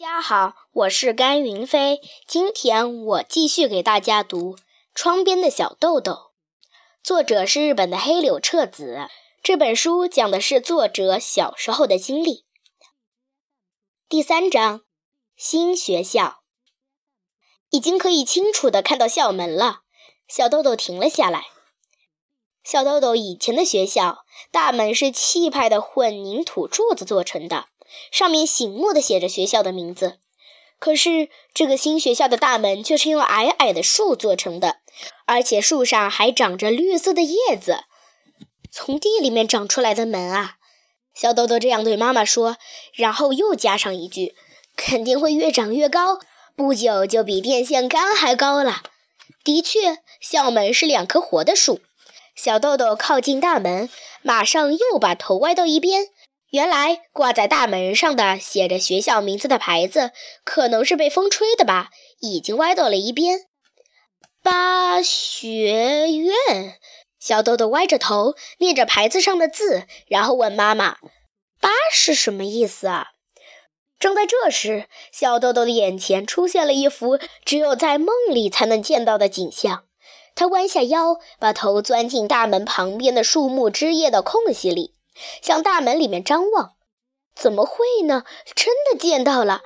[0.00, 2.00] 家好，我是甘云飞。
[2.26, 4.56] 今天我继续给大家读
[4.94, 6.12] 《窗边的小豆豆》，
[7.02, 9.10] 作者是日本的黑柳彻子。
[9.42, 12.46] 这本书讲的是作者小时候的经历。
[14.08, 14.80] 第三章，
[15.36, 16.44] 新学校
[17.68, 19.82] 已经可以清楚的看到校门了。
[20.26, 21.48] 小豆豆停了下来。
[22.64, 27.66] 小豆豆以前的学校大门是气派的混凝土柱子做成的。
[28.10, 30.18] 上面醒目的写着学校的名字，
[30.78, 34.76] 可是这个新学校的大门却是用矮矮的树做成的，
[35.26, 37.84] 而且树上还长着绿色的叶子，
[38.70, 40.56] 从地里面长出来的门啊！
[41.14, 42.56] 小豆豆这样对妈妈说，
[42.94, 44.34] 然后又加上一句
[44.76, 46.20] ：“肯定会越长越高，
[46.56, 48.82] 不久就比电线杆还高了。”
[49.44, 51.80] 的确，校门是两棵活的树。
[52.36, 53.90] 小豆豆靠近大门，
[54.22, 56.06] 马上又把头歪到一边。
[56.50, 60.10] 原来挂在大门上的写着学校名字的牌子，
[60.44, 61.90] 可能是被风吹的吧，
[62.20, 63.46] 已经歪到了一边。
[64.42, 66.34] 八学院，
[67.18, 70.96] 小豆豆歪着头念着牌子上的字，然后问妈妈
[71.60, 73.08] ：“八是什么意思啊？”
[74.00, 79.84] 正在这时，小豆豆的眼前出现了一幅只有在梦里才能见到的景象。
[80.34, 84.94] 他弯下腰，把头钻进大门旁边的树木枝叶的空隙里。
[85.42, 86.74] 向大门里面张望，
[87.34, 88.24] 怎么会呢？
[88.54, 89.62] 真的见到了！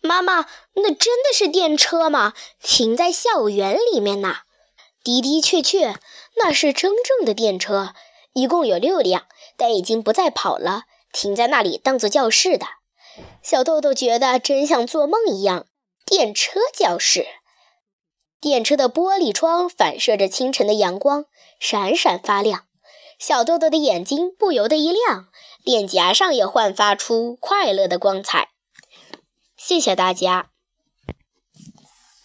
[0.00, 2.34] 妈妈，那真的是电车吗？
[2.62, 4.38] 停在校园里面呢？
[5.02, 5.94] 的的确确，
[6.36, 7.94] 那是真正的电车，
[8.32, 12.66] 一共有六辆，但已经不再跑了，停在那里当做教室的。
[13.42, 15.66] 小豆豆觉得真像做梦一样。
[16.06, 17.26] 电车教室，
[18.40, 21.24] 电车的玻璃窗反射着清晨的阳光，
[21.58, 22.66] 闪闪发亮。
[23.18, 25.28] 小豆豆的眼睛不由得一亮，
[25.62, 28.50] 脸颊上也焕发出快乐的光彩。
[29.56, 30.53] 谢谢大家。